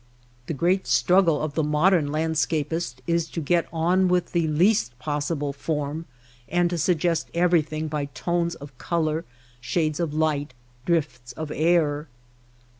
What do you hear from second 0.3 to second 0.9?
The great